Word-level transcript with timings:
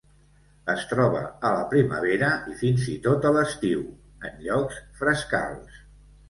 Es 0.73 0.85
troba 0.93 1.19
a 1.49 1.51
la 1.55 1.67
primavera 1.73 2.29
i 2.53 2.55
fins 2.61 2.87
i 2.95 2.97
tot 3.03 3.27
a 3.31 3.33
l'estiu, 3.37 3.85
en 4.31 4.41
llocs 4.47 4.81
frescals. 5.05 5.79